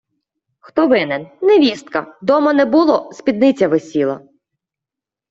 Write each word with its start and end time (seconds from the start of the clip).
хто 0.59 0.87
винен– 0.87 1.27
невістка: 1.41 2.15
дома 2.21 2.53
не 2.53 2.65
було– 2.65 3.09
спідниця 3.13 3.67
висіла 3.67 4.21